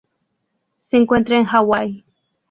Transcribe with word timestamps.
Se 0.81 0.97
encuentra 0.97 1.37
en 1.37 1.45
Hawaii. 1.47 2.03